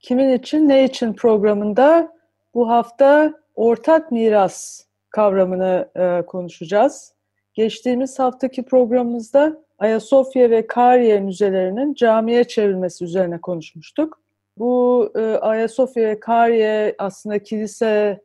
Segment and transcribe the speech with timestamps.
[0.00, 2.12] kimin için ne için programında
[2.54, 7.14] bu hafta ortak miras kavramını e, konuşacağız.
[7.54, 14.20] Geçtiğimiz haftaki programımızda Ayasofya ve Kariye müzelerinin camiye çevrilmesi üzerine konuşmuştuk.
[14.58, 18.20] Bu e, Ayasofya ve Kariye aslında kilise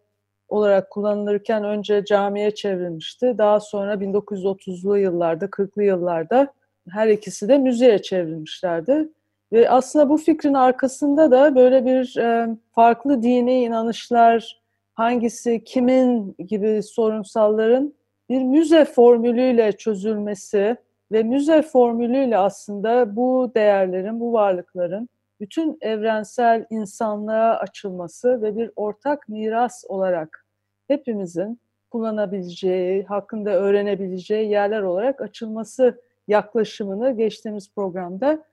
[0.47, 3.35] olarak kullanılırken önce camiye çevrilmişti.
[3.37, 6.53] Daha sonra 1930'lu yıllarda, 40'lı yıllarda
[6.89, 9.09] her ikisi de müzeye çevrilmişlerdi.
[9.55, 14.61] Ve aslında bu fikrin arkasında da böyle bir e, farklı dini inanışlar,
[14.93, 17.93] hangisi kimin gibi sorunsalların
[18.29, 20.75] bir müze formülüyle çözülmesi
[21.11, 29.29] ve müze formülüyle aslında bu değerlerin, bu varlıkların bütün evrensel insanlığa açılması ve bir ortak
[29.29, 30.45] miras olarak
[30.87, 31.59] hepimizin
[31.91, 38.43] kullanabileceği, hakkında öğrenebileceği yerler olarak açılması yaklaşımını geçtiğimiz programda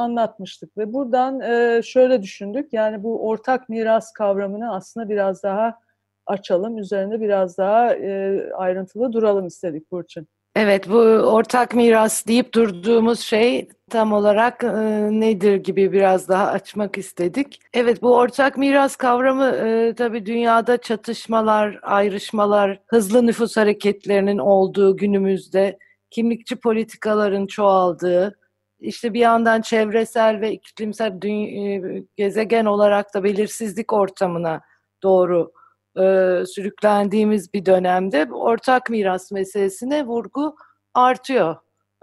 [0.00, 5.78] anlatmıştık ve buradan e, şöyle düşündük yani bu ortak miras kavramını aslında biraz daha
[6.26, 10.28] açalım, üzerinde biraz daha e, ayrıntılı duralım istedik Burçin.
[10.56, 10.98] Evet, bu
[11.32, 14.68] ortak miras deyip durduğumuz şey tam olarak e,
[15.10, 17.60] nedir gibi biraz daha açmak istedik.
[17.74, 25.78] Evet, bu ortak miras kavramı e, tabii dünyada çatışmalar, ayrışmalar, hızlı nüfus hareketlerinin olduğu günümüzde
[26.10, 28.38] kimlikçi politikaların çoğaldığı,
[28.80, 34.60] işte bir yandan çevresel ve iklimsel e, gezegen olarak da belirsizlik ortamına
[35.02, 35.52] doğru
[35.96, 36.02] e,
[36.46, 40.56] sürüklendiğimiz bir dönemde ortak miras meselesine vurgu
[40.94, 41.56] artıyor.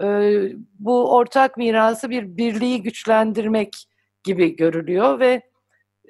[0.03, 0.07] E,
[0.79, 3.87] bu ortak mirası bir birliği güçlendirmek
[4.23, 5.41] gibi görülüyor ve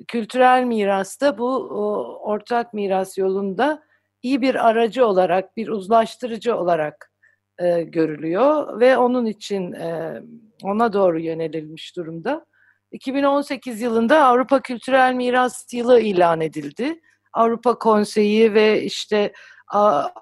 [0.07, 3.83] kültürel mirasta bu o, ortak miras yolunda
[4.21, 7.11] iyi bir aracı olarak, bir uzlaştırıcı olarak
[7.59, 10.21] e, görülüyor ve onun için e,
[10.63, 12.45] ona doğru yönelilmiş durumda.
[12.91, 17.01] 2018 yılında Avrupa Kültürel Miras Yılı ilan edildi.
[17.33, 19.33] Avrupa Konseyi ve işte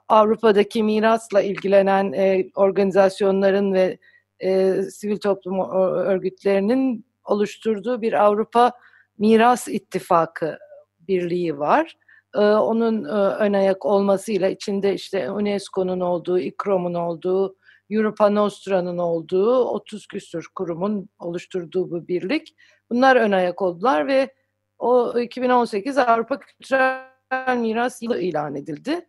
[0.09, 3.97] Avrupa'daki mirasla ilgilenen e, organizasyonların ve
[4.39, 8.71] e, sivil toplum örgütlerinin oluşturduğu bir Avrupa
[9.17, 10.57] Miras İttifakı
[10.99, 11.97] Birliği var.
[12.35, 17.55] E, onun e, ön ayak olmasıyla içinde işte UNESCO'nun olduğu, İKROM'un olduğu,
[17.89, 22.55] Europa Nostra'nın olduğu 30 küsur kurumun oluşturduğu bu birlik.
[22.89, 24.33] Bunlar ön ayak oldular ve
[24.77, 29.07] o 2018 Avrupa Kültürel Miras Yılı ilan edildi.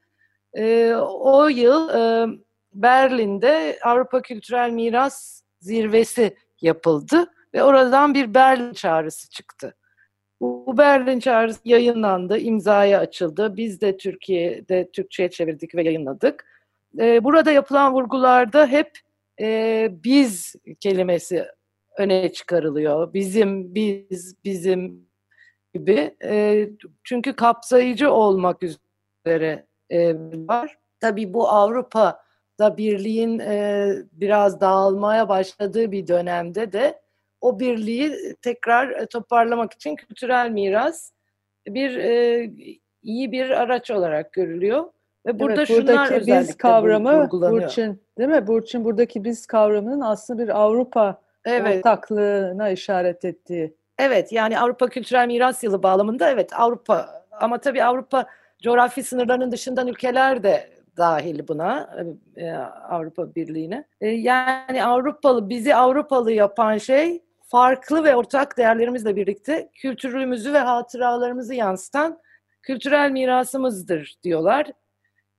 [0.55, 2.27] E, o yıl e,
[2.73, 9.75] Berlin'de Avrupa Kültürel Miras Zirvesi yapıldı ve oradan bir Berlin çağrısı çıktı.
[10.41, 13.57] Bu Berlin çağrısı yayınlandı, imzaya açıldı.
[13.57, 16.45] Biz de Türkiye'de Türkçe'ye çevirdik ve yayınladık.
[16.99, 18.99] Ee, burada yapılan vurgularda hep
[19.41, 21.47] e, biz kelimesi
[21.99, 23.15] öne çıkarılıyor.
[23.15, 25.09] Bizim, biz, bizim
[25.75, 26.17] gibi.
[26.23, 26.69] E,
[27.05, 30.15] çünkü kapsayıcı olmak üzere e,
[30.49, 30.79] var.
[31.01, 37.06] Tabii bu Avrupa'da birliğin e, biraz dağılmaya başladığı bir dönemde de
[37.41, 41.13] o birliği tekrar e, toparlamak için kültürel miras
[41.69, 42.51] bir e,
[43.03, 44.85] iyi bir araç olarak görülüyor.
[45.27, 48.47] Ve burada evet, şunlar buradaki biz kavramı Burçin değil mi?
[48.47, 51.77] Burçin buradaki biz kavramının aslında bir Avrupa evet.
[51.77, 53.77] ortaklığına işaret ettiği.
[53.99, 58.27] Evet yani Avrupa Kültürel Miras Yılı bağlamında evet Avrupa ama tabii Avrupa
[58.63, 61.97] coğrafi sınırlarının dışından ülkeler de dahil buna
[62.37, 62.51] e,
[62.89, 63.85] Avrupa Birliği'ne.
[64.01, 67.23] E, yani Avrupalı bizi Avrupalı yapan şey
[67.57, 72.19] farklı ve ortak değerlerimizle birlikte kültürümüzü ve hatıralarımızı yansıtan
[72.63, 74.67] kültürel mirasımızdır diyorlar.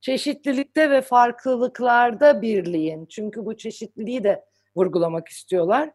[0.02, 5.90] Çeşitlilikte ve farklılıklarda birliğin, çünkü bu çeşitliliği de vurgulamak istiyorlar.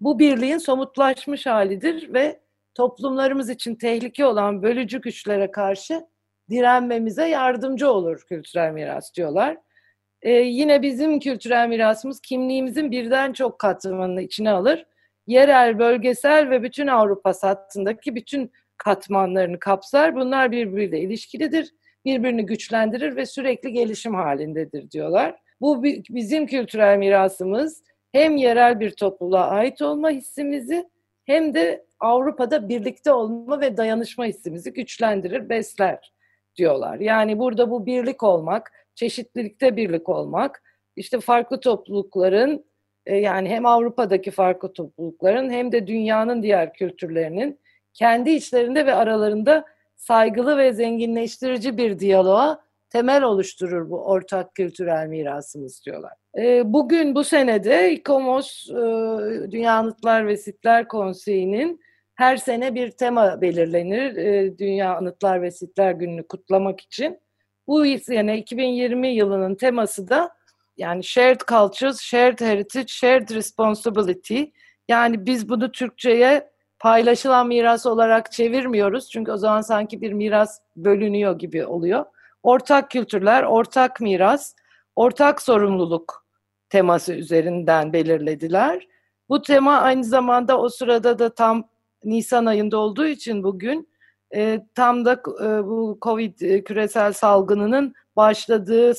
[0.00, 2.40] Bu birliğin somutlaşmış halidir ve
[2.74, 6.06] toplumlarımız için tehlike olan bölücü güçlere karşı
[6.50, 9.56] direnmemize yardımcı olur kültürel miras diyorlar.
[10.22, 14.86] Ee, yine bizim kültürel mirasımız kimliğimizin birden çok katmanını içine alır
[15.26, 20.16] yerel, bölgesel ve bütün Avrupa hattındaki bütün katmanlarını kapsar.
[20.16, 21.74] Bunlar birbiriyle ilişkilidir,
[22.04, 25.36] birbirini güçlendirir ve sürekli gelişim halindedir diyorlar.
[25.60, 27.82] Bu bizim kültürel mirasımız
[28.12, 30.88] hem yerel bir topluluğa ait olma hissimizi
[31.24, 36.12] hem de Avrupa'da birlikte olma ve dayanışma hissimizi güçlendirir, besler
[36.56, 37.00] diyorlar.
[37.00, 40.62] Yani burada bu birlik olmak, çeşitlilikte birlik olmak,
[40.96, 42.64] işte farklı toplulukların
[43.06, 47.60] yani hem Avrupa'daki farklı toplulukların hem de dünyanın diğer kültürlerinin
[47.94, 49.64] kendi içlerinde ve aralarında
[49.96, 56.12] saygılı ve zenginleştirici bir diyaloğa temel oluşturur bu ortak kültürel mirasımız diyorlar.
[56.64, 58.68] Bugün bu senede İKOMOS
[59.50, 61.80] Dünya Anıtlar ve Sitler Konseyi'nin
[62.14, 64.14] her sene bir tema belirlenir
[64.58, 67.18] Dünya Anıtlar ve Sitler Günü'nü kutlamak için.
[67.66, 70.30] Bu sene 2020 yılının teması da
[70.76, 74.44] yani shared cultures, shared heritage, shared responsibility.
[74.88, 79.10] Yani biz bunu Türkçe'ye paylaşılan miras olarak çevirmiyoruz.
[79.10, 82.04] Çünkü o zaman sanki bir miras bölünüyor gibi oluyor.
[82.42, 84.54] Ortak kültürler, ortak miras,
[84.96, 86.26] ortak sorumluluk
[86.70, 88.86] teması üzerinden belirlediler.
[89.28, 91.68] Bu tema aynı zamanda o sırada da tam
[92.04, 93.88] Nisan ayında olduğu için bugün
[94.34, 98.94] e, tam da e, bu Covid e, küresel salgınının başladığı,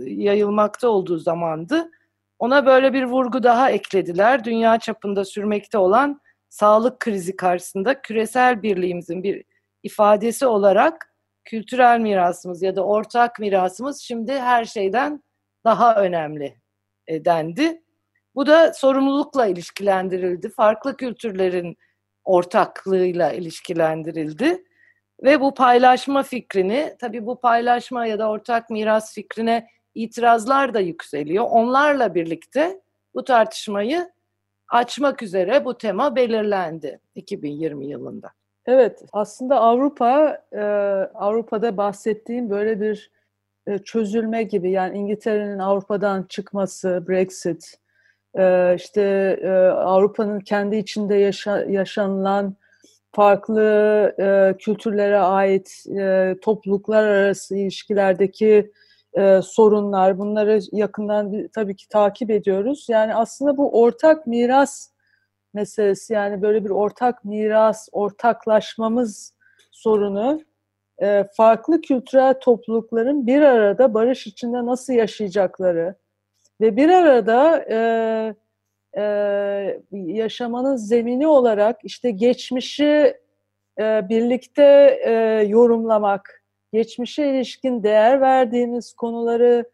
[0.00, 1.90] yayılmakta olduğu zamandı.
[2.38, 4.44] Ona böyle bir vurgu daha eklediler.
[4.44, 9.44] Dünya çapında sürmekte olan sağlık krizi karşısında küresel birliğimizin bir
[9.82, 11.14] ifadesi olarak
[11.44, 15.22] kültürel mirasımız ya da ortak mirasımız şimdi her şeyden
[15.64, 16.60] daha önemli
[17.06, 17.82] e, dendi.
[18.34, 20.50] Bu da sorumlulukla ilişkilendirildi.
[20.50, 21.76] Farklı kültürlerin
[22.24, 24.64] ortaklığıyla ilişkilendirildi.
[25.22, 31.46] Ve bu paylaşma fikrini, tabii bu paylaşma ya da ortak miras fikrine itirazlar da yükseliyor.
[31.50, 32.80] Onlarla birlikte
[33.14, 34.10] bu tartışmayı
[34.68, 38.30] açmak üzere bu tema belirlendi 2020 yılında.
[38.66, 40.60] Evet, aslında Avrupa, e,
[41.14, 43.10] Avrupa'da bahsettiğim böyle bir
[43.66, 44.70] e, çözülme gibi.
[44.70, 47.74] Yani İngiltere'nin Avrupa'dan çıkması, Brexit,
[48.38, 49.36] e, işte
[49.76, 52.56] Avrupa'nın kendi içinde yaşa, yaşanılan
[53.12, 53.62] farklı
[54.18, 58.72] e, kültürlere ait e, topluluklar arası ilişkilerdeki
[59.18, 62.86] e, sorunlar, bunları yakından tabii ki takip ediyoruz.
[62.88, 64.90] Yani aslında bu ortak miras
[65.54, 69.34] meselesi, yani böyle bir ortak miras, ortaklaşmamız
[69.72, 70.40] sorunu
[71.02, 75.94] e, farklı kültürel toplulukların bir arada barış içinde nasıl yaşayacakları
[76.60, 77.78] ve bir arada e,
[78.96, 79.02] e,
[79.92, 83.14] yaşamanın zemini olarak işte geçmişi
[83.78, 85.12] e, birlikte e,
[85.48, 89.64] yorumlamak, geçmişe ilişkin değer verdiğimiz konuları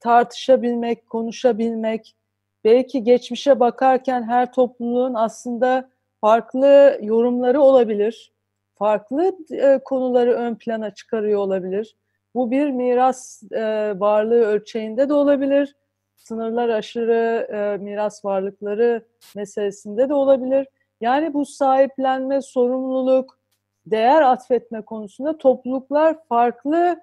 [0.00, 2.16] tartışabilmek, konuşabilmek,
[2.64, 5.90] belki geçmişe bakarken her topluluğun aslında
[6.20, 8.32] farklı yorumları olabilir,
[8.74, 11.96] farklı e, konuları ön plana çıkarıyor olabilir.
[12.34, 15.76] Bu bir miras e, varlığı ölçeğinde de olabilir
[16.16, 19.04] sınırlar aşırı e, miras varlıkları
[19.36, 20.66] meselesinde de olabilir.
[21.00, 23.38] Yani bu sahiplenme, sorumluluk,
[23.86, 27.00] değer atfetme konusunda topluluklar farklı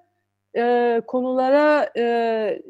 [0.56, 2.02] e, konulara e,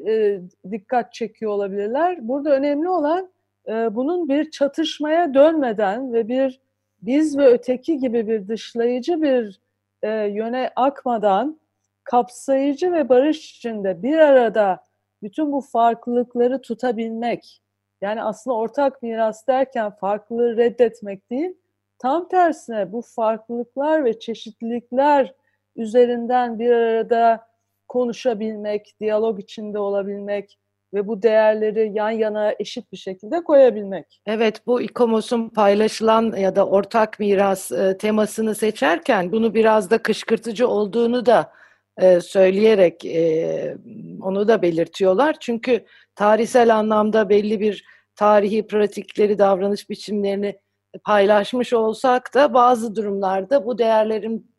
[0.07, 0.41] e,
[0.71, 2.27] dikkat çekiyor olabilirler.
[2.27, 3.31] Burada önemli olan
[3.67, 6.59] e, bunun bir çatışmaya dönmeden ve bir
[7.01, 9.59] biz ve öteki gibi bir dışlayıcı bir
[10.01, 11.59] e, yöne akmadan
[12.03, 14.83] kapsayıcı ve barış içinde bir arada
[15.23, 17.61] bütün bu farklılıkları tutabilmek,
[18.01, 21.53] yani aslında ortak miras derken farklılığı reddetmek değil,
[21.99, 25.33] tam tersine bu farklılıklar ve çeşitlilikler
[25.75, 27.47] üzerinden bir arada
[27.87, 30.59] konuşabilmek, diyalog içinde olabilmek
[30.93, 34.21] ve bu değerleri yan yana eşit bir şekilde koyabilmek.
[34.25, 40.67] Evet, bu İKOMOS'un paylaşılan ya da ortak miras e, temasını seçerken bunu biraz da kışkırtıcı
[40.67, 41.51] olduğunu da
[41.97, 43.77] e, söyleyerek e,
[44.21, 45.35] onu da belirtiyorlar.
[45.39, 45.85] Çünkü
[46.15, 47.85] tarihsel anlamda belli bir
[48.15, 50.59] tarihi pratikleri, davranış biçimlerini
[51.03, 54.53] paylaşmış olsak da bazı durumlarda bu değerlerin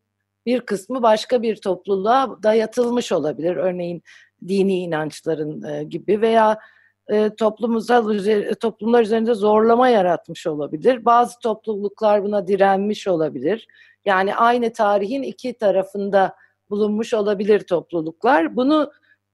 [0.45, 3.55] bir kısmı başka bir topluluğa dayatılmış olabilir.
[3.55, 4.03] Örneğin
[4.47, 6.59] dini inançların e, gibi veya
[7.07, 11.05] e, toplumumuzda toplumlar üzerinde zorlama yaratmış olabilir.
[11.05, 13.67] Bazı topluluklar buna direnmiş olabilir.
[14.05, 16.35] Yani aynı tarihin iki tarafında
[16.69, 18.55] bulunmuş olabilir topluluklar.
[18.55, 18.91] Bunu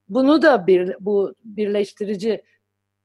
[0.09, 2.43] bunu da bir bu birleştirici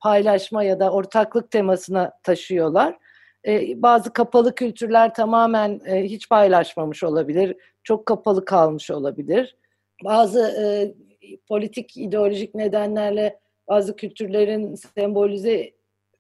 [0.00, 2.98] paylaşma ya da ortaklık temasına taşıyorlar.
[3.46, 9.56] Ee, bazı kapalı kültürler tamamen e, hiç paylaşmamış olabilir, çok kapalı kalmış olabilir.
[10.04, 10.94] Bazı e,
[11.48, 15.72] politik ideolojik nedenlerle bazı kültürlerin sembolize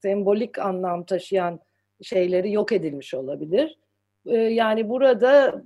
[0.02, 1.60] sembolik anlam taşıyan
[2.02, 3.78] şeyleri yok edilmiş olabilir.
[4.26, 5.62] E, yani burada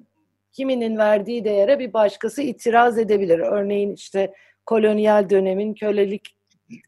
[0.53, 3.39] kiminin verdiği değere bir başkası itiraz edebilir.
[3.39, 4.33] Örneğin işte
[4.67, 6.37] kolonyal dönemin kölelik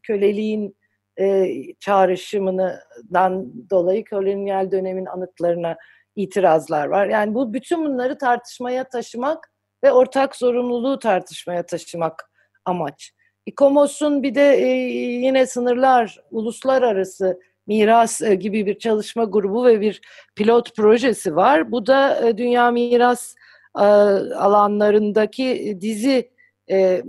[0.03, 0.75] köleliğin
[1.19, 1.47] e,
[1.79, 5.77] çağrışımından dolayı kolonyal dönemin anıtlarına
[6.15, 7.07] itirazlar var.
[7.07, 9.51] Yani bu bütün bunları tartışmaya taşımak
[9.83, 12.31] ve ortak sorumluluğu tartışmaya taşımak
[12.65, 13.11] amaç.
[13.45, 14.67] İKOMOS'un bir de e,
[14.97, 20.01] yine sınırlar, uluslararası miras e, gibi bir çalışma grubu ve bir
[20.35, 21.71] pilot projesi var.
[21.71, 23.35] Bu da e, dünya miras
[23.73, 26.31] alanlarındaki dizi
[26.69, 27.03] e,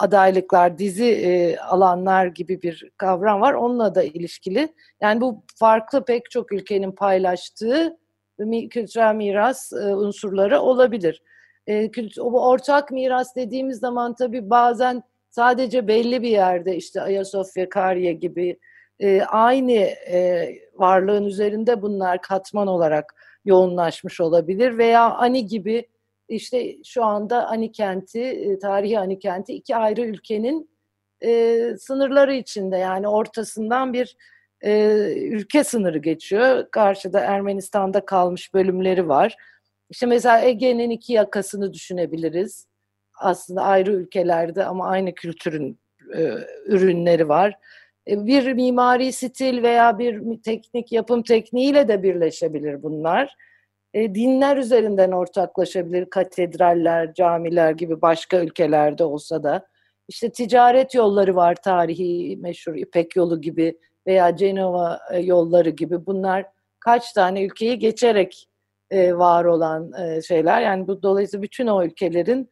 [0.00, 3.54] adaylıklar, dizi e, alanlar gibi bir kavram var.
[3.54, 4.74] Onunla da ilişkili.
[5.00, 7.98] Yani bu farklı pek çok ülkenin paylaştığı
[8.70, 11.22] kültürel miras e, unsurları olabilir.
[11.68, 18.12] E, o ortak miras dediğimiz zaman tabii bazen sadece belli bir yerde işte Ayasofya, Kariye
[18.12, 18.58] gibi
[19.00, 25.88] e, aynı e, varlığın üzerinde bunlar katman olarak yoğunlaşmış olabilir veya Ani gibi
[26.28, 30.70] işte şu anda Ani kenti, e, tarihi Ani kenti iki ayrı ülkenin
[31.24, 34.16] e, sınırları içinde yani ortasından bir
[34.60, 36.70] e, ülke sınırı geçiyor.
[36.70, 39.36] Karşıda Ermenistan'da kalmış bölümleri var.
[39.90, 42.66] İşte mesela Ege'nin iki yakasını düşünebiliriz.
[43.20, 45.78] Aslında ayrı ülkelerde ama aynı kültürün
[46.16, 46.32] e,
[46.66, 47.54] ürünleri var.
[48.08, 53.36] E, bir mimari stil veya bir teknik yapım tekniğiyle de birleşebilir bunlar.
[53.96, 59.66] E, dinler üzerinden ortaklaşabilir, katedraller, camiler gibi başka ülkelerde olsa da.
[60.08, 66.06] İşte ticaret yolları var, tarihi meşhur İpek yolu gibi veya Cenova e, yolları gibi.
[66.06, 66.46] Bunlar
[66.80, 68.48] kaç tane ülkeyi geçerek
[68.90, 70.60] e, var olan e, şeyler.
[70.60, 72.50] Yani bu dolayısıyla bütün o ülkelerin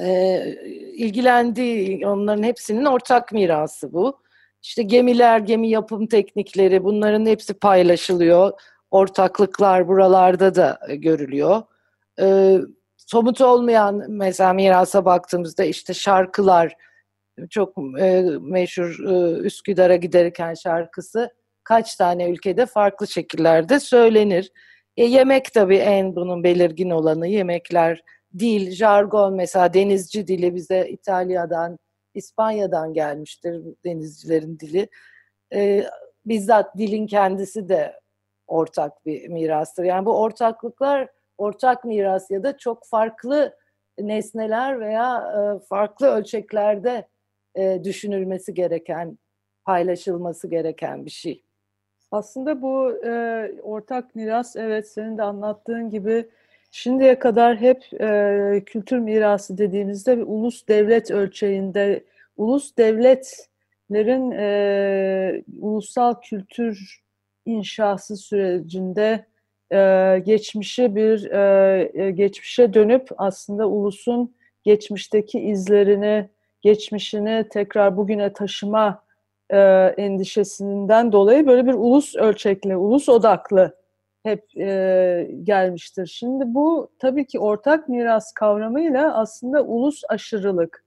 [0.00, 0.38] e,
[0.94, 4.20] ilgilendiği, onların hepsinin ortak mirası bu.
[4.62, 8.52] İşte gemiler, gemi yapım teknikleri bunların hepsi paylaşılıyor.
[8.90, 11.62] Ortaklıklar buralarda da e, görülüyor.
[12.20, 12.56] E,
[12.96, 16.76] somut olmayan mesela mirasa baktığımızda işte şarkılar
[17.50, 21.30] çok e, meşhur e, Üsküdar'a giderken şarkısı
[21.64, 24.50] kaç tane ülkede farklı şekillerde söylenir.
[24.96, 28.02] E, yemek tabii en bunun belirgin olanı yemekler,
[28.38, 31.78] dil, jargon mesela denizci dili bize İtalya'dan,
[32.14, 34.88] İspanya'dan gelmiştir denizcilerin dili.
[35.54, 35.86] E,
[36.26, 38.00] bizzat dilin kendisi de
[38.50, 39.84] ortak bir mirastır.
[39.84, 43.56] Yani bu ortaklıklar ortak miras ya da çok farklı
[43.98, 47.08] nesneler veya e, farklı ölçeklerde
[47.54, 49.18] e, düşünülmesi gereken,
[49.64, 51.44] paylaşılması gereken bir şey.
[52.10, 53.10] Aslında bu e,
[53.62, 56.28] ortak miras evet senin de anlattığın gibi
[56.70, 62.04] şimdiye kadar hep e, kültür mirası dediğimizde bir ulus devlet ölçeğinde
[62.36, 67.00] ulus devletlerin e, ulusal kültür
[67.44, 69.26] inşası sürecinde
[69.72, 76.28] e, geçmişi bir e geçmişe dönüp aslında ulusun geçmişteki izlerini,
[76.60, 79.02] geçmişini tekrar bugüne taşıma
[79.50, 79.58] e,
[79.96, 83.76] endişesinden dolayı böyle bir ulus ölçekli, ulus odaklı
[84.22, 86.06] hep e, gelmiştir.
[86.06, 90.84] Şimdi bu tabii ki ortak miras kavramıyla aslında ulus aşırılık,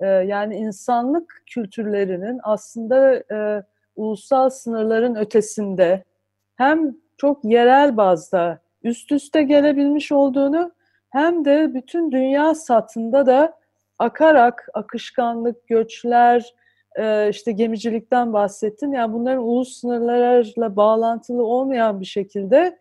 [0.00, 3.62] e, yani insanlık kültürlerinin aslında e,
[3.96, 6.04] ulusal sınırların ötesinde
[6.56, 10.72] hem çok yerel bazda üst üste gelebilmiş olduğunu
[11.10, 13.58] hem de bütün dünya satında da
[13.98, 16.54] akarak akışkanlık, göçler,
[16.98, 18.92] e, işte gemicilikten bahsettin.
[18.92, 22.78] Yani bunların ulus sınırlarla bağlantılı olmayan bir şekilde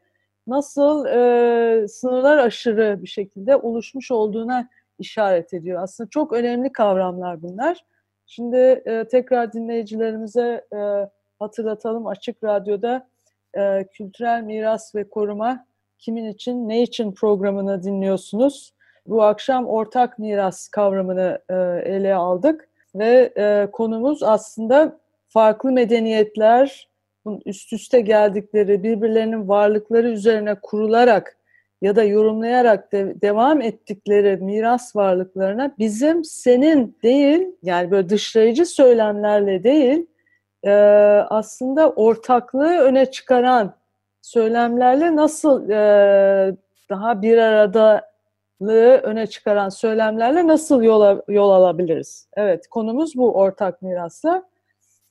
[0.48, 5.84] nasıl e, sınırlar aşırı bir şekilde oluşmuş olduğuna işaret ediyor.
[5.84, 7.86] Aslında çok önemli kavramlar bunlar.
[8.26, 12.08] Şimdi e, tekrar dinleyicilerimize e, hatırlatalım.
[12.08, 13.08] Açık Radyo'da
[13.58, 15.66] e, Kültürel Miras ve Koruma
[16.00, 18.74] Kimin için, Ne için programını dinliyorsunuz.
[19.08, 21.54] Bu akşam ortak miras kavramını e,
[21.86, 26.90] ele aldık ve e, konumuz aslında farklı medeniyetler
[27.46, 31.38] üst üste geldikleri, birbirlerinin varlıkları üzerine kurularak
[31.84, 39.64] ya da yorumlayarak de, devam ettikleri miras varlıklarına bizim senin değil yani böyle dışlayıcı söylemlerle
[39.64, 40.06] değil
[40.64, 40.72] e,
[41.30, 43.74] aslında ortaklığı öne çıkaran
[44.22, 46.56] söylemlerle nasıl e,
[46.90, 52.28] daha bir aradalığı öne çıkaran söylemlerle nasıl yola, yol alabiliriz?
[52.34, 54.44] Evet konumuz bu ortak mirasla.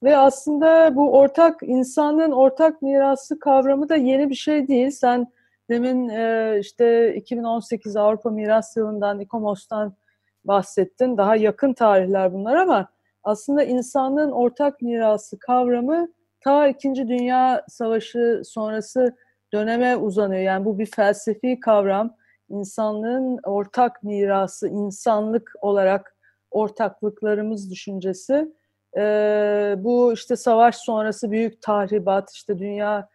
[0.02, 4.90] Ve aslında bu ortak insanın ortak mirası kavramı da yeni bir şey değil.
[4.90, 5.26] Sen
[5.72, 9.96] Demin e, işte 2018 Avrupa Miras Yılı'ndan, İKOMOS'tan
[10.44, 11.16] bahsettin.
[11.16, 12.88] Daha yakın tarihler bunlar ama
[13.24, 16.08] aslında insanlığın ortak mirası kavramı
[16.40, 19.16] ta İkinci Dünya Savaşı sonrası
[19.52, 20.42] döneme uzanıyor.
[20.42, 22.16] Yani bu bir felsefi kavram.
[22.48, 26.16] İnsanlığın ortak mirası, insanlık olarak
[26.50, 28.52] ortaklıklarımız düşüncesi.
[28.96, 33.08] Ee, bu işte savaş sonrası büyük tahribat, işte dünya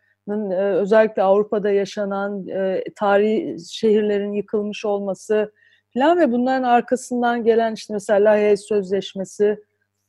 [0.54, 5.52] özellikle Avrupa'da yaşanan e, tarihi şehirlerin yıkılmış olması
[5.94, 9.58] falan ve bunların arkasından gelen işte mesela Lahey Sözleşmesi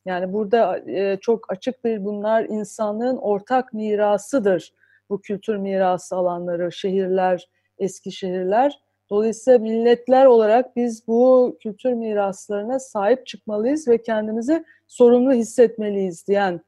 [0.05, 4.73] yani burada e, çok açık bir bunlar insanlığın ortak mirasıdır.
[5.09, 8.79] Bu kültür mirası alanları, şehirler, eski şehirler.
[9.09, 16.61] Dolayısıyla milletler olarak biz bu kültür miraslarına sahip çıkmalıyız ve kendimizi sorumlu hissetmeliyiz diyen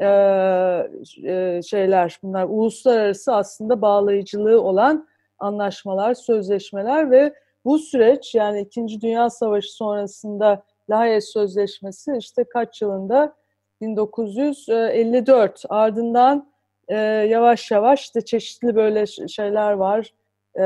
[0.00, 2.44] e, şeyler bunlar.
[2.44, 11.20] Uluslararası aslında bağlayıcılığı olan anlaşmalar, sözleşmeler ve bu süreç yani İkinci Dünya Savaşı sonrasında Lahey
[11.20, 13.34] Sözleşmesi işte kaç yılında
[13.80, 16.52] 1954 ardından
[16.88, 16.96] e,
[17.28, 20.14] yavaş yavaş işte çeşitli böyle şeyler var.
[20.54, 20.64] E,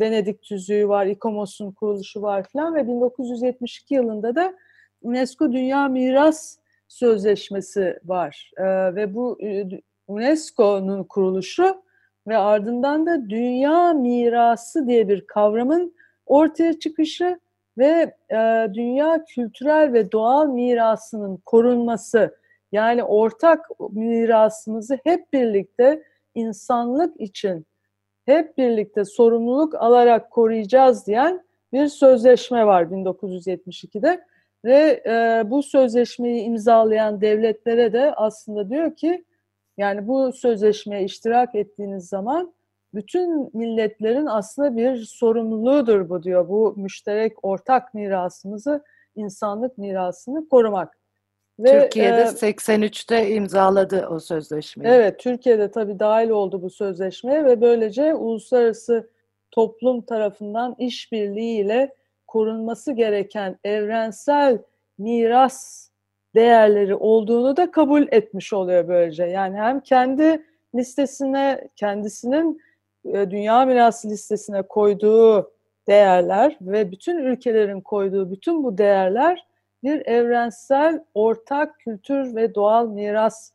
[0.00, 4.54] Venedik tüzüğü var, İKOMOS'un kuruluşu var falan ve 1972 yılında da
[5.02, 8.50] UNESCO Dünya Miras Sözleşmesi var.
[8.56, 8.64] E,
[8.94, 9.64] ve bu e,
[10.08, 11.82] UNESCO'nun kuruluşu
[12.26, 15.94] ve ardından da dünya mirası diye bir kavramın
[16.26, 17.40] ortaya çıkışı
[17.78, 22.36] ve e, dünya kültürel ve doğal mirasının korunması
[22.72, 26.02] yani ortak mirasımızı hep birlikte
[26.34, 27.66] insanlık için
[28.26, 34.24] hep birlikte sorumluluk alarak koruyacağız diyen bir sözleşme var 1972'de
[34.66, 39.24] ve e, bu sözleşmeyi imzalayan devletlere de aslında diyor ki
[39.76, 42.54] yani bu sözleşmeye iştirak ettiğiniz zaman
[42.94, 46.48] bütün milletlerin aslında bir sorumluluğudur bu diyor.
[46.48, 50.98] Bu müşterek ortak mirasımızı, insanlık mirasını korumak.
[51.58, 54.94] Ve, Türkiye'de e, 83'te imzaladı o sözleşmeyi.
[54.94, 59.10] Evet, Türkiye'de tabii dahil oldu bu sözleşmeye ve böylece uluslararası
[59.50, 61.94] toplum tarafından işbirliğiyle
[62.36, 64.58] korunması gereken evrensel
[64.98, 65.88] miras
[66.34, 69.24] değerleri olduğunu da kabul etmiş oluyor böylece.
[69.24, 70.42] Yani hem kendi
[70.74, 72.60] listesine, kendisinin
[73.04, 75.52] e, Dünya Mirası listesine koyduğu
[75.88, 79.46] değerler ve bütün ülkelerin koyduğu bütün bu değerler
[79.82, 83.52] bir evrensel ortak kültür ve doğal miras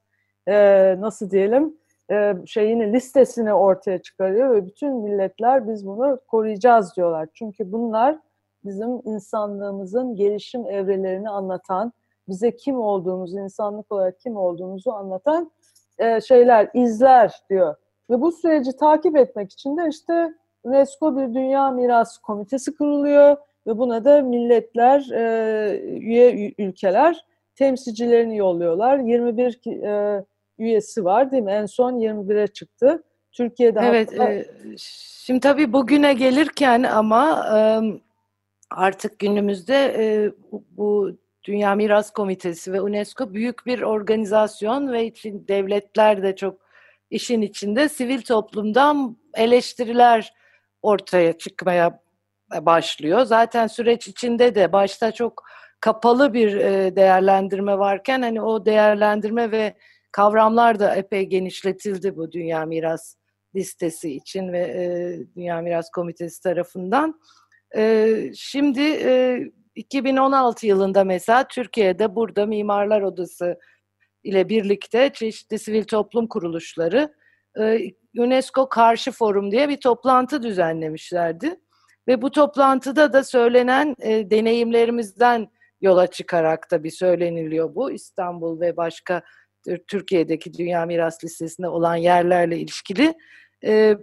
[0.47, 0.55] e,
[0.99, 1.75] nasıl diyelim
[2.11, 7.27] e, şeyini listesini ortaya çıkarıyor ve bütün milletler biz bunu koruyacağız diyorlar.
[7.33, 8.17] Çünkü bunlar
[8.65, 11.93] bizim insanlığımızın gelişim evrelerini anlatan,
[12.27, 15.51] bize kim olduğumuzu, insanlık olarak kim olduğumuzu anlatan
[15.99, 17.75] e, şeyler, izler diyor.
[18.09, 23.77] Ve bu süreci takip etmek için de işte UNESCO bir Dünya Mirası Komitesi kuruluyor ve
[23.77, 28.97] buna da milletler, e, üye ülkeler temsilcilerini yolluyorlar.
[28.97, 30.25] 21 e,
[30.59, 31.51] üyesi var değil mi?
[31.51, 33.03] En son 21'e çıktı.
[33.31, 34.33] Türkiye'de Evet, hatta...
[34.33, 34.45] e,
[34.77, 37.59] şimdi tabii bugüne gelirken ama e,
[38.71, 46.23] artık günümüzde e, bu Dünya Miras Komitesi ve UNESCO büyük bir organizasyon ve için devletler
[46.23, 46.61] de çok
[47.09, 50.33] işin içinde sivil toplumdan eleştiriler
[50.81, 51.99] ortaya çıkmaya
[52.61, 53.25] başlıyor.
[53.25, 55.43] Zaten süreç içinde de başta çok
[55.79, 59.73] kapalı bir e, değerlendirme varken hani o değerlendirme ve
[60.11, 63.15] kavramlar da epey genişletildi bu Dünya Miras
[63.55, 64.85] listesi için ve e,
[65.35, 67.21] Dünya Miras Komitesi tarafından.
[67.75, 68.81] E, şimdi
[69.75, 73.59] 2016 yılında mesela Türkiye'de burada Mimarlar Odası
[74.23, 77.13] ile birlikte çeşitli sivil toplum kuruluşları
[77.59, 77.79] e,
[78.17, 81.59] UNESCO Karşı Forum diye bir toplantı düzenlemişlerdi.
[82.07, 85.47] Ve bu toplantıda da söylenen e, deneyimlerimizden
[85.81, 87.91] yola çıkarak da bir söyleniliyor bu.
[87.91, 89.21] İstanbul ve başka
[89.87, 93.13] Türkiye'deki Dünya Miras Listesi'nde olan yerlerle ilişkili.
[93.65, 93.97] E,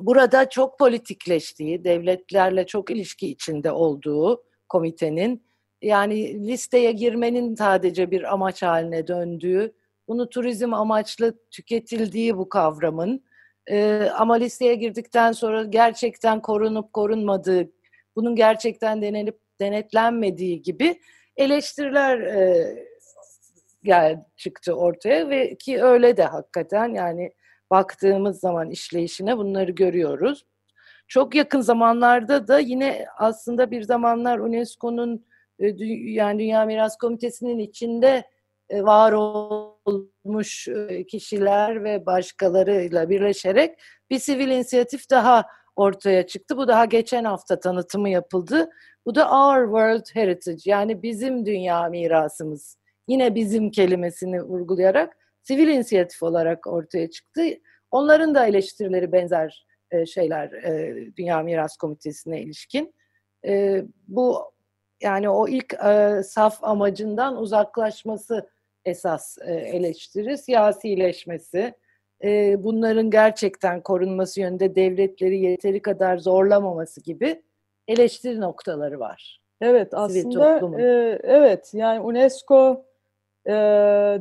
[0.00, 5.42] burada çok politikleştiği, devletlerle çok ilişki içinde olduğu komitenin
[5.82, 9.72] yani listeye girmenin sadece bir amaç haline döndüğü,
[10.08, 13.24] bunu turizm amaçlı tüketildiği bu kavramın
[13.70, 17.70] e, ama listeye girdikten sonra gerçekten korunup korunmadığı,
[18.16, 21.00] bunun gerçekten denenip denetlenmediği gibi
[21.36, 22.74] eleştiriler e,
[23.84, 27.32] gel çıktı ortaya ve ki öyle de hakikaten yani
[27.72, 30.44] baktığımız zaman işleyişine bunları görüyoruz.
[31.08, 35.26] Çok yakın zamanlarda da yine aslında bir zamanlar UNESCO'nun
[35.58, 35.66] e,
[36.12, 38.24] yani Dünya Miras Komitesi'nin içinde
[38.70, 43.78] e, var olmuş e, kişiler ve başkalarıyla birleşerek
[44.10, 45.44] bir sivil inisiyatif daha
[45.76, 46.56] ortaya çıktı.
[46.56, 48.70] Bu daha geçen hafta tanıtımı yapıldı.
[49.06, 52.76] Bu da Our World Heritage yani bizim dünya mirasımız.
[53.08, 57.42] Yine bizim kelimesini vurgulayarak sivil inisiyatif olarak ortaya çıktı.
[57.90, 59.66] Onların da eleştirileri benzer
[60.06, 60.50] şeyler
[61.16, 62.94] Dünya Miras Komitesi'ne ilişkin.
[64.08, 64.52] Bu
[65.02, 68.48] yani o ilk e, saf amacından uzaklaşması
[68.84, 71.74] esas e, eleştiri, siyasileşmesi,
[72.24, 77.42] e, bunların gerçekten korunması yönünde devletleri yeteri kadar zorlamaması gibi
[77.88, 79.40] eleştiri noktaları var.
[79.60, 82.84] Evet aslında e, evet yani UNESCO
[83.46, 83.52] e,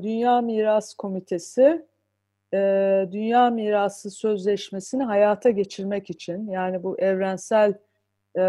[0.01, 1.85] Dünya Miras Komitesi
[2.53, 2.57] e,
[3.11, 7.73] Dünya Mirası Sözleşmesi'ni hayata geçirmek için yani bu evrensel
[8.37, 8.41] e,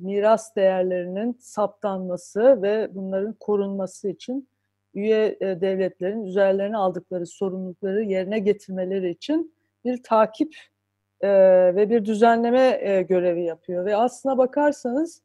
[0.00, 4.48] miras değerlerinin saptanması ve bunların korunması için
[4.94, 10.54] üye e, devletlerin üzerlerine aldıkları sorumlulukları yerine getirmeleri için bir takip
[11.20, 11.28] e,
[11.76, 13.84] ve bir düzenleme e, görevi yapıyor.
[13.84, 15.22] Ve aslına bakarsanız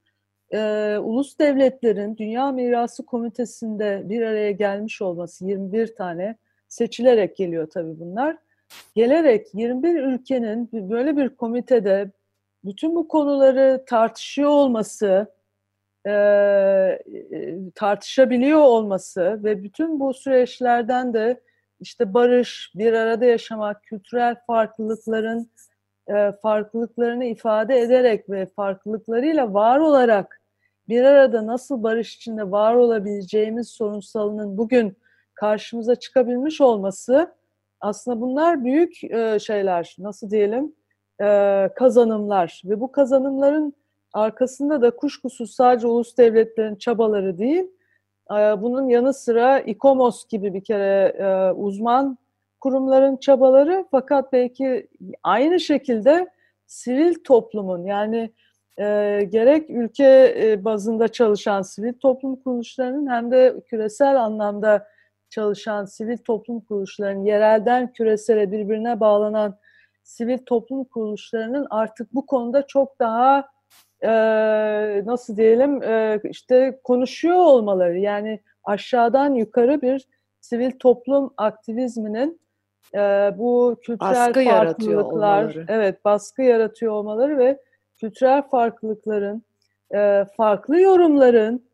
[0.55, 6.35] e, ulus devletlerin Dünya Mirası Komitesi'nde bir araya gelmiş olması 21 tane
[6.67, 8.37] seçilerek geliyor tabii bunlar.
[8.95, 12.11] Gelerek 21 ülkenin böyle bir komitede
[12.63, 15.33] bütün bu konuları tartışıyor olması,
[16.07, 16.99] e,
[17.75, 21.41] tartışabiliyor olması ve bütün bu süreçlerden de
[21.79, 25.51] işte barış, bir arada yaşamak, kültürel farklılıkların
[26.07, 30.41] e, farklılıklarını ifade ederek ve farklılıklarıyla var olarak
[30.89, 34.97] bir arada nasıl barış içinde var olabileceğimiz sorunsalının bugün
[35.33, 37.35] karşımıza çıkabilmiş olması
[37.81, 40.75] aslında bunlar büyük e, şeyler, nasıl diyelim,
[41.21, 43.73] e, kazanımlar ve bu kazanımların
[44.13, 47.63] arkasında da kuşkusuz sadece ulus devletlerin çabaları değil,
[48.31, 52.17] e, bunun yanı sıra İKOMOS gibi bir kere uzman
[52.59, 54.87] kurumların çabaları fakat belki
[55.23, 56.27] aynı şekilde
[56.65, 58.31] sivil toplumun yani
[58.79, 64.87] e, gerek ülke e, bazında çalışan sivil toplum kuruluşlarının hem de küresel anlamda
[65.29, 69.57] çalışan sivil toplum kuruluşlarının yerelden küresele birbirine bağlanan
[70.03, 73.47] sivil toplum kuruluşlarının artık bu konuda çok daha
[74.01, 74.09] e,
[75.05, 80.07] nasıl diyelim e, işte konuşuyor olmaları yani aşağıdan yukarı bir
[80.41, 82.41] sivil toplum aktivizminin
[82.95, 82.99] e,
[83.37, 87.59] bu kültürel baskı farklılıklar evet baskı yaratıyor olmaları ve
[87.97, 89.43] kültürel farklılıkların
[89.95, 91.65] e, farklı yorumların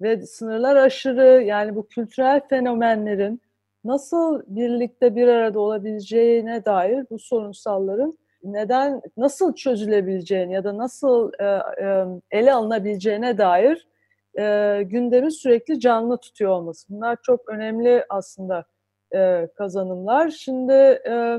[0.00, 3.42] ve sınırlar aşırı yani bu kültürel fenomenlerin
[3.84, 11.44] nasıl birlikte bir arada olabileceğine dair bu sorunsalların neden nasıl çözülebileceğini ya da nasıl e,
[11.84, 13.88] e, ele alınabileceğine dair
[14.38, 16.86] e, gündemi sürekli canlı tutuyor olması.
[16.90, 18.64] Bunlar çok önemli aslında
[19.14, 20.30] e, kazanımlar.
[20.30, 20.72] Şimdi
[21.08, 21.38] e,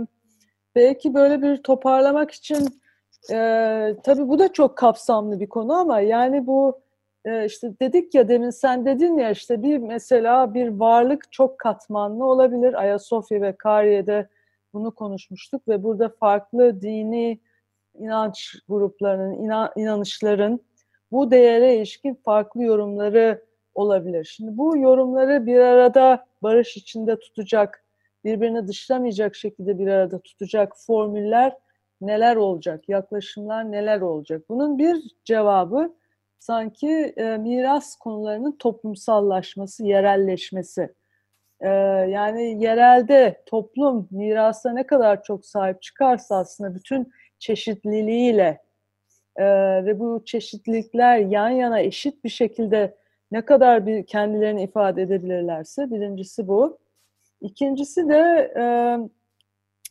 [0.76, 2.82] belki böyle bir toparlamak için
[3.32, 3.36] e,
[4.04, 6.80] tabii bu da çok kapsamlı bir konu ama yani bu
[7.26, 12.26] e, işte dedik ya demin sen dedin ya işte bir mesela bir varlık çok katmanlı
[12.26, 12.74] olabilir.
[12.74, 14.28] Ayasofya ve Kariye'de
[14.74, 17.40] bunu konuşmuştuk ve burada farklı dini
[18.00, 20.60] inanç gruplarının, inan, inanışların
[21.12, 23.44] bu değere ilişkin farklı yorumları
[23.76, 24.34] olabilir.
[24.36, 27.84] Şimdi bu yorumları bir arada barış içinde tutacak,
[28.26, 31.58] birbirini dışlamayacak şekilde bir arada tutacak formüller
[32.02, 34.42] neler olacak, yaklaşımlar neler olacak?
[34.50, 35.96] Bunun bir cevabı
[36.40, 40.96] sanki e, miras konularının toplumsallaşması, yerelleşmesi.
[41.62, 41.70] E,
[42.10, 48.62] yani yerelde toplum mirasa ne kadar çok sahip çıkarsa aslında bütün çeşitliliğiyle
[49.36, 49.46] e,
[49.86, 52.96] ve bu çeşitlilikler yan yana eşit bir şekilde
[53.32, 56.78] ne kadar bir kendilerini ifade edebilirlerse birincisi bu.
[57.42, 58.64] İkincisi de e,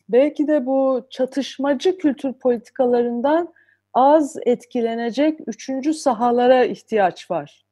[0.09, 3.53] belki de bu çatışmacı kültür politikalarından
[3.94, 7.64] az etkilenecek üçüncü sahalara ihtiyaç var.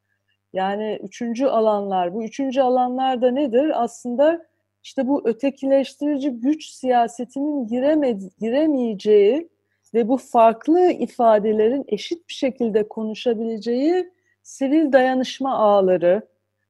[0.53, 2.13] Yani üçüncü alanlar.
[2.13, 3.83] Bu üçüncü alanlar da nedir?
[3.83, 4.45] Aslında
[4.83, 9.49] işte bu ötekileştirici güç siyasetinin giremedi, giremeyeceği
[9.93, 14.11] ve bu farklı ifadelerin eşit bir şekilde konuşabileceği
[14.43, 16.21] sivil dayanışma ağları,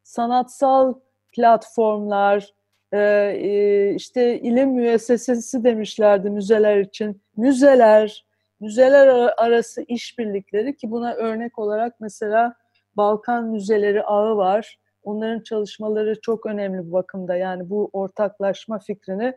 [0.04, 0.94] sanatsal
[1.32, 2.54] platformlar,
[2.92, 7.22] e, e, işte ilim müessesesi demişlerdi müzeler için.
[7.38, 8.26] Müzeler,
[8.60, 12.54] müzeler arası işbirlikleri ki buna örnek olarak mesela
[12.98, 14.78] Balkan Müzeleri ağı var.
[15.04, 17.36] Onların çalışmaları çok önemli bu bakımda.
[17.36, 19.34] Yani bu ortaklaşma fikrini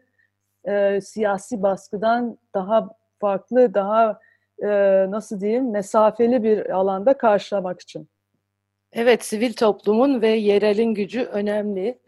[0.64, 2.88] e, siyasi baskıdan daha
[3.20, 4.20] farklı, daha
[4.62, 4.68] e,
[5.10, 8.08] nasıl diyeyim mesafeli bir alanda karşılamak için.
[8.92, 11.98] Evet, sivil toplumun ve yerelin gücü önemli.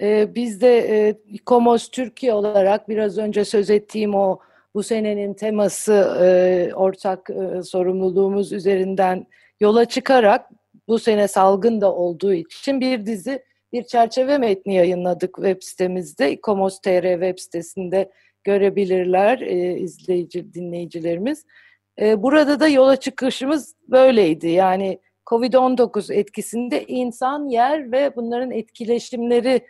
[0.00, 1.14] Ee, biz de e,
[1.46, 4.38] Komos Türkiye olarak biraz önce söz ettiğim o
[4.74, 9.26] bu senenin teması e, ortak e, sorumluluğumuz üzerinden
[9.60, 10.50] yola çıkarak
[10.88, 16.40] bu sene salgın da olduğu için bir dizi bir çerçeve metni yayınladık web sitemizde.
[16.40, 18.10] Komos.tr web sitesinde
[18.44, 19.38] görebilirler
[19.76, 21.44] izleyici dinleyicilerimiz.
[22.00, 24.48] Burada da yola çıkışımız böyleydi.
[24.48, 29.62] Yani Covid-19 etkisinde insan, yer ve bunların etkileşimleri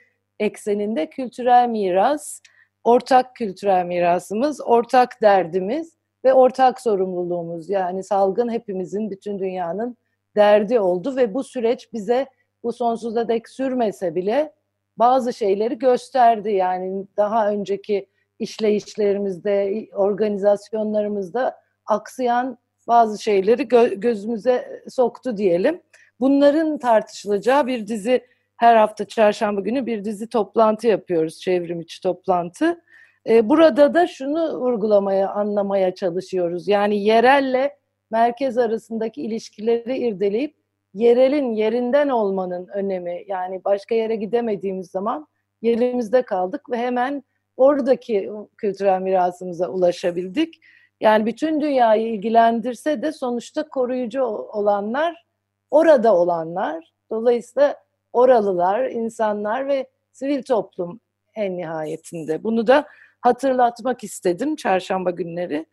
[0.42, 2.40] ekseninde kültürel miras,
[2.84, 7.70] ortak kültürel mirasımız, ortak derdimiz ve ortak sorumluluğumuz.
[7.70, 9.96] Yani salgın hepimizin, bütün dünyanın
[10.36, 12.26] derdi oldu ve bu süreç bize
[12.62, 14.52] bu sonsuza dek sürmese bile
[14.96, 16.52] bazı şeyleri gösterdi.
[16.52, 18.06] Yani daha önceki
[18.38, 25.82] işleyişlerimizde, organizasyonlarımızda aksayan bazı şeyleri gö- gözümüze soktu diyelim.
[26.20, 32.80] Bunların tartışılacağı bir dizi her hafta çarşamba günü bir dizi toplantı yapıyoruz, çevrim içi toplantı.
[33.28, 36.68] Ee, burada da şunu vurgulamaya, anlamaya çalışıyoruz.
[36.68, 37.76] Yani yerelle
[38.10, 40.56] merkez arasındaki ilişkileri irdeleyip
[40.94, 43.24] yerelin yerinden olmanın önemi.
[43.26, 45.26] Yani başka yere gidemediğimiz zaman
[45.62, 47.22] yerimizde kaldık ve hemen
[47.56, 50.60] oradaki kültürel mirasımıza ulaşabildik.
[51.00, 55.26] Yani bütün dünyayı ilgilendirse de sonuçta koruyucu olanlar
[55.70, 56.92] orada olanlar.
[57.10, 57.76] Dolayısıyla
[58.12, 61.00] oralılar, insanlar ve sivil toplum
[61.34, 62.44] en nihayetinde.
[62.44, 62.86] Bunu da
[63.20, 65.66] hatırlatmak istedim çarşamba günleri.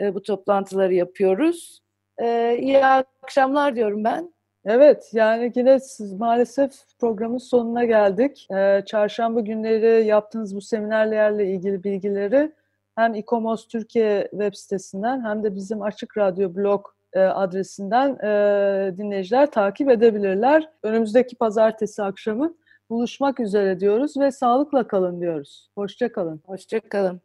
[0.00, 1.82] E, bu toplantıları yapıyoruz.
[2.18, 4.32] E, iyi akşamlar diyorum ben.
[4.64, 8.46] Evet, yani yine siz, maalesef programın sonuna geldik.
[8.50, 12.52] Ee, çarşamba günleri yaptığınız bu seminerlerle ilgili bilgileri
[12.94, 16.86] hem İKOMOS Türkiye web sitesinden hem de bizim Açık Radyo blog
[17.20, 20.68] adresinden e, dinleyiciler takip edebilirler.
[20.82, 22.54] Önümüzdeki pazartesi akşamı
[22.90, 25.70] buluşmak üzere diyoruz ve sağlıkla kalın diyoruz.
[25.74, 26.42] Hoşça kalın.
[26.46, 27.20] Hoşça kalın.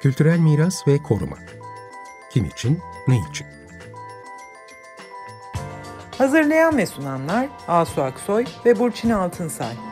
[0.00, 1.36] Kültürel miras ve koruma.
[2.32, 2.78] Kim için,
[3.08, 3.46] ne için?
[6.18, 9.91] Hazırlayan ve sunanlar Asu Aksoy ve Burçin Altınsay.